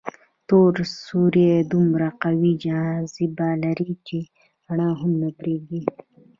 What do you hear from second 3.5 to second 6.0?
لري چې رڼا هم نه پرېږدي.